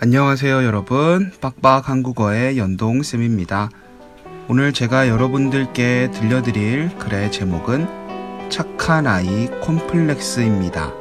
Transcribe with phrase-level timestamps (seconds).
[0.00, 1.32] 안녕하세요 여러분.
[1.40, 3.68] 빡빡 한국어의 연동쌤입니다.
[4.46, 10.92] 오늘 제가 여러분들께 들려드릴 글의 제목은 착한 아이 콤플렉스입니다.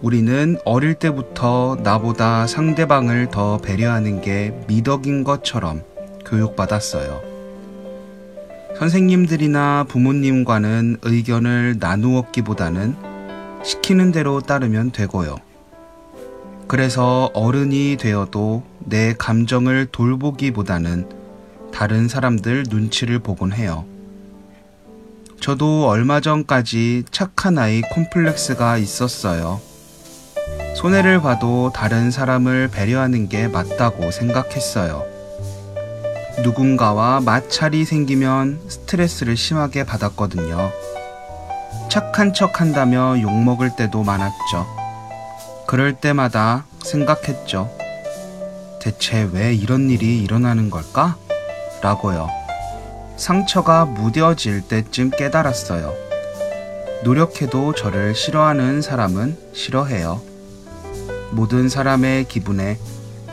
[0.00, 5.82] 우리는 어릴 때부터 나보다 상대방을 더 배려하는 게 미덕인 것처럼
[6.24, 7.20] 교육받았어요.
[8.78, 12.94] 선생님들이나 부모님과는 의견을 나누었기보다는
[13.64, 15.47] 시키는 대로 따르면 되고요.
[16.68, 21.08] 그래서 어른이 되어도 내 감정을 돌보기보다는
[21.72, 23.86] 다른 사람들 눈치를 보곤 해요.
[25.40, 29.60] 저도 얼마 전까지 착한 아이 콤플렉스가 있었어요.
[30.76, 35.04] 손해를 봐도 다른 사람을 배려하는 게 맞다고 생각했어요.
[36.42, 40.70] 누군가와 마찰이 생기면 스트레스를 심하게 받았거든요.
[41.88, 44.77] 착한 척 한다며 욕먹을 때도 많았죠.
[45.68, 47.70] 그럴 때마다 생각했죠.
[48.80, 51.18] 대체 왜 이런 일이 일어나는 걸까?
[51.82, 52.26] 라고요.
[53.18, 55.92] 상처가 무뎌질 때쯤 깨달았어요.
[57.04, 60.22] 노력해도 저를 싫어하는 사람은 싫어해요.
[61.32, 62.78] 모든 사람의 기분에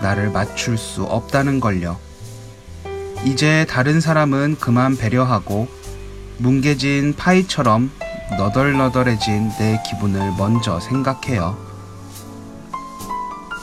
[0.01, 1.97] 나를 맞출 수 없다는 걸요.
[3.23, 5.69] 이제 다른 사람은 그만 배려하고
[6.39, 7.91] 뭉개진 파이처럼
[8.37, 11.74] 너덜너덜해진 내 기분을 먼저 생각해요.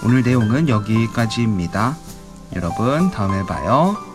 [0.04, 1.96] 오늘 내용은 여기까지입니다.
[2.56, 4.11] 여러분, 다음에 봐요.